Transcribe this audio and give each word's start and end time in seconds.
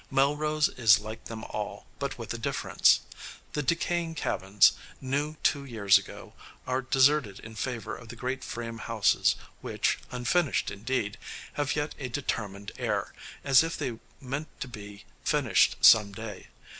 Melrose 0.09 0.67
is 0.67 0.97
like 0.97 1.25
them 1.25 1.43
all, 1.43 1.85
but 1.99 2.17
with 2.17 2.33
a 2.33 2.37
difference. 2.39 3.01
The 3.53 3.61
decaying 3.61 4.15
cabins, 4.15 4.71
new 4.99 5.35
two 5.43 5.63
years 5.63 5.99
ago, 5.99 6.33
are 6.65 6.81
deserted 6.81 7.39
in 7.41 7.53
favor 7.53 7.95
of 7.95 8.09
the 8.09 8.15
great 8.15 8.43
frame 8.43 8.79
houses, 8.79 9.35
which, 9.59 9.99
unfinished 10.09 10.71
indeed, 10.71 11.19
have 11.53 11.75
yet 11.75 11.93
a 11.99 12.09
determined 12.09 12.71
air, 12.79 13.13
as 13.43 13.61
if 13.61 13.77
they 13.77 13.99
meant 14.19 14.47
to 14.61 14.67
be 14.67 15.05
finished 15.23 15.75
some 15.81 16.11
day. 16.13 16.47